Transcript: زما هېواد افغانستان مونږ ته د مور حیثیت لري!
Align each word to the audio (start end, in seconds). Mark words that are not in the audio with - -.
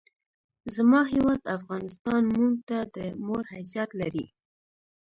زما 0.75 1.01
هېواد 1.13 1.41
افغانستان 1.57 2.21
مونږ 2.35 2.53
ته 2.69 2.77
د 2.95 2.97
مور 3.25 3.43
حیثیت 3.53 3.89
لري! 4.01 4.25